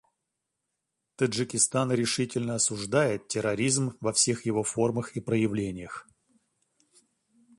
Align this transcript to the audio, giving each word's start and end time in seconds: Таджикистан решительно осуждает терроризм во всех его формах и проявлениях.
Таджикистан 1.15 1.91
решительно 1.91 2.55
осуждает 2.55 3.27
терроризм 3.27 3.95
во 4.01 4.11
всех 4.13 4.47
его 4.47 4.63
формах 4.63 5.15
и 5.15 5.19
проявлениях. 5.21 6.07